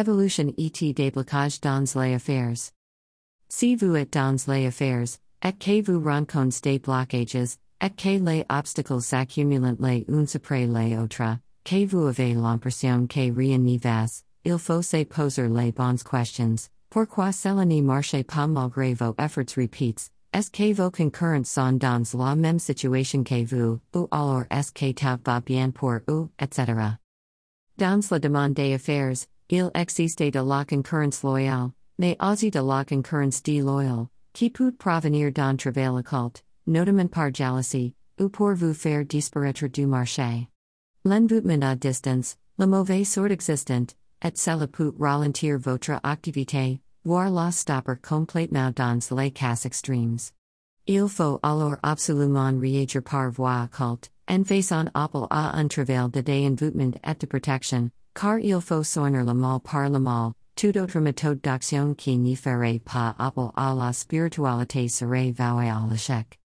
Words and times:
Evolution 0.00 0.54
et 0.56 0.94
déblocage 0.94 1.60
dans 1.60 1.84
les 1.94 2.14
affaires. 2.14 2.72
Si 3.50 3.76
vous 3.76 3.94
êtes 3.96 4.14
dans 4.14 4.36
les 4.48 4.66
affaires, 4.66 5.18
et 5.42 5.52
que 5.52 5.82
vous 5.82 6.02
rencontrez 6.02 6.60
des 6.62 6.78
blocages, 6.78 7.58
et 7.82 7.90
que 7.90 8.18
les 8.18 8.46
obstacles 8.48 9.02
s'accumulent 9.02 9.76
les 9.78 10.06
uns 10.08 10.34
après 10.34 10.66
les 10.66 10.96
autres, 10.96 11.38
que 11.64 11.84
vous 11.84 12.06
avez 12.06 12.32
l'impression 12.32 13.06
que 13.06 13.30
rien 13.30 13.58
n'y 13.58 13.76
va, 13.76 14.06
il 14.46 14.58
faut 14.58 14.80
se 14.80 15.04
poser 15.04 15.48
les 15.48 15.70
bonnes 15.70 15.98
questions. 15.98 16.70
Pourquoi 16.88 17.30
cela 17.30 17.66
ne 17.66 17.82
marche 17.82 18.22
pas 18.22 18.46
malgré 18.46 18.94
vos 18.94 19.14
efforts 19.18 19.54
repeats? 19.58 20.08
Est-ce 20.32 20.50
que 20.50 20.72
vos 20.72 20.90
concurrents 20.90 21.44
sont 21.44 21.78
dans 21.78 22.04
la 22.14 22.36
même 22.36 22.58
situation 22.58 23.22
que 23.22 23.44
vous, 23.44 23.80
ou 23.94 24.08
alors 24.10 24.44
est-ce 24.50 24.72
que 24.72 24.92
tout 24.92 25.22
va 25.26 25.40
bien 25.40 25.70
pour 25.70 25.98
eux, 26.08 26.30
etc. 26.38 26.96
Dans 27.76 28.00
la 28.10 28.18
demande 28.18 28.54
des 28.54 28.72
affaires, 28.72 29.26
il 29.50 29.70
existe 29.74 30.22
de 30.22 30.40
la 30.40 30.64
concurrence 30.64 31.24
loyale, 31.24 31.72
mais 31.98 32.16
aussi 32.20 32.50
de 32.50 32.60
la 32.60 32.84
concurrence 32.84 33.42
déloyale, 33.42 34.06
qui 34.32 34.48
peut 34.50 34.72
provenir 34.72 35.32
d'un 35.32 35.56
travail 35.56 35.88
occulte, 35.88 36.44
notamment 36.66 37.08
par 37.08 37.34
jalousie, 37.34 37.94
ou 38.20 38.28
pour 38.28 38.54
vous 38.54 38.74
faire 38.74 39.04
disparaître 39.04 39.66
du 39.66 39.86
marché. 39.86 40.48
L'envoûtement 41.04 41.62
à 41.62 41.74
distance, 41.74 42.36
la 42.58 42.66
mauvaise 42.66 43.08
sort 43.08 43.32
existante, 43.32 43.96
et 44.22 44.36
cela 44.36 44.68
peut 44.68 44.94
ralentir 45.00 45.58
votre 45.58 45.98
activité, 46.04 46.80
voire 47.04 47.30
la 47.30 47.50
stopper 47.50 47.96
complètement 48.00 48.70
dans 48.70 49.00
les 49.16 49.32
cas 49.32 49.64
extremes. 49.64 50.30
Il 50.86 51.08
faut 51.08 51.40
alors 51.42 51.76
absolument 51.82 52.56
réagir 52.60 53.02
par 53.02 53.30
voie 53.30 53.64
occulte, 53.64 54.10
en 54.28 54.44
faisant 54.44 54.90
appel 54.94 55.26
à 55.30 55.58
un 55.58 55.68
travail 55.68 56.08
de 56.10 56.20
déenvoûtement 56.20 56.92
et 57.02 57.14
de 57.14 57.26
protection, 57.26 57.90
car 58.14 58.38
il 58.38 58.60
faut 58.60 58.82
soigner 58.82 59.24
le 59.24 59.34
mal 59.34 59.60
par 59.60 59.88
le 59.88 59.98
mal, 59.98 60.32
toute 60.56 60.76
autre 60.76 61.00
méthode 61.00 61.40
d'action 61.40 61.94
qui 61.94 62.18
n'y 62.18 62.36
ferait 62.36 62.80
pas 62.80 63.14
appel 63.18 63.50
à 63.56 63.74
la 63.74 63.92
spiritualité 63.92 64.88
serait 64.88 65.32
vouée 65.32 65.70
à 65.70 65.86
l'échec. 65.90 66.38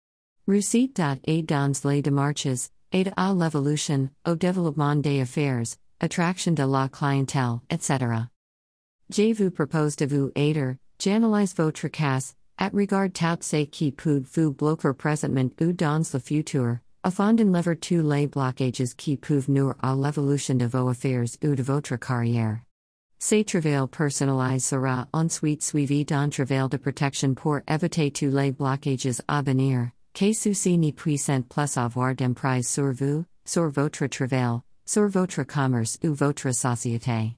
Réussite 0.47 0.97
dans 0.97 1.73
les 1.83 2.01
démarches, 2.01 2.69
aide 2.91 3.13
à 3.17 3.33
l'évolution, 3.33 4.09
au 4.25 4.35
développement 4.35 4.95
des 4.95 5.21
affaires, 5.21 5.75
attraction 5.99 6.53
de 6.53 6.63
la 6.63 6.87
clientèle, 6.87 7.59
etc. 7.69 8.27
Je 9.09 9.33
vous 9.33 9.51
propose 9.51 9.95
de 9.95 10.05
vous 10.05 10.31
aider, 10.35 10.77
j'analyse 10.99 11.55
votre 11.55 11.87
cas, 11.89 12.33
at 12.57 12.71
regard 12.73 13.11
tout 13.11 13.41
ce 13.41 13.65
qui 13.65 13.91
peut 13.91 14.23
vous 14.33 14.53
bloquer 14.53 14.93
présentement 14.93 15.49
ou 15.61 15.73
dans 15.73 16.03
le 16.13 16.19
futur, 16.19 16.77
afin 17.05 17.33
d'enlever 17.35 17.75
tous 17.75 18.01
les 18.01 18.27
blocages 18.27 18.95
qui 18.97 19.15
peuvent 19.15 19.49
nuire 19.49 19.75
à 19.83 19.95
l'évolution 19.95 20.55
de 20.55 20.65
vos 20.65 20.89
affaires 20.89 21.37
ou 21.43 21.53
de 21.55 21.61
votre 21.61 21.97
carrière. 21.97 22.59
Ce 23.19 23.43
travail 23.43 23.87
personnalisé 23.87 24.59
sera 24.59 25.07
ensuite 25.13 25.61
suivi 25.61 26.03
d'un 26.03 26.29
travail 26.29 26.67
de 26.67 26.77
protection 26.77 27.35
pour 27.35 27.59
éviter 27.67 28.09
tous 28.11 28.31
les 28.35 28.51
blocages 28.51 29.21
à 29.27 29.43
venir, 29.43 29.91
que 30.15 30.33
ceci 30.33 30.79
ne 30.79 30.91
puisse 30.91 31.29
plus 31.47 31.77
avoir 31.77 32.15
d'emprise 32.15 32.67
sur 32.67 32.91
vous, 32.91 33.23
sur 33.45 33.69
votre 33.69 34.07
travail, 34.07 34.61
sur 34.85 35.07
votre 35.07 35.43
commerce 35.43 35.99
ou 36.03 36.11
votre 36.13 36.51
société. 36.51 37.37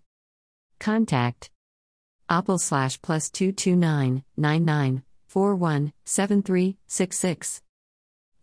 Contact 0.80 1.52
Apple 2.30 2.58
slash 2.58 3.02
plus 3.02 3.32
229 3.32 4.22
99 4.38 5.02
41 5.34 5.92
7366. 6.06 7.62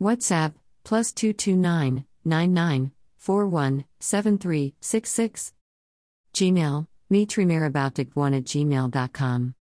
WhatsApp 0.01 0.53
plus 0.85 1.13
229 1.13 2.05
99 2.25 2.93
41 3.19 3.85
7366. 4.01 5.53
Gmail, 6.35 6.87
mitrimiraboutdigone 7.11 8.37
at 8.39 8.45
gmail.com. 8.45 9.53